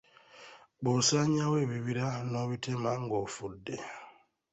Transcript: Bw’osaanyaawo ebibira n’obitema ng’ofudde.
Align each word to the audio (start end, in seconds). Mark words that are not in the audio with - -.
Bw’osaanyaawo 0.81 1.55
ebibira 1.63 2.05
n’obitema 2.29 2.91
ng’ofudde. 3.01 3.75